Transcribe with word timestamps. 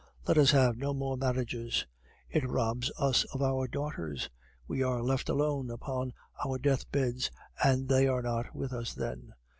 Let 0.27 0.39
us 0.39 0.49
have 0.49 0.77
no 0.79 0.95
more 0.95 1.15
marriages! 1.15 1.85
It 2.27 2.49
robs 2.49 2.91
us 2.97 3.23
of 3.35 3.43
our 3.43 3.67
daughters; 3.67 4.31
we 4.67 4.81
are 4.81 5.03
left 5.03 5.29
alone 5.29 5.69
upon 5.69 6.11
our 6.43 6.57
deathbeds, 6.57 7.29
and 7.63 7.87
they 7.87 8.07
are 8.07 8.23
not 8.23 8.55
with 8.55 8.73
us 8.73 8.95
then. 8.95 9.33